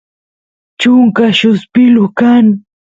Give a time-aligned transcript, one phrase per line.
[0.79, 2.45] chunka lluspilu kan